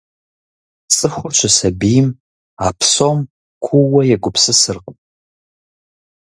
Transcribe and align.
Цӏыхур 0.93 1.31
щысабийм 1.37 2.07
а 2.65 2.67
псом 2.77 3.19
куууэ 3.63 4.01
егупсысыркъым. 4.15 4.97